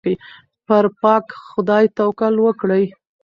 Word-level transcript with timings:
پر 0.67 0.85
پاک 1.01 1.25
خدای 1.49 1.85
توکل 1.97 2.35
وکړئ. 2.41 2.85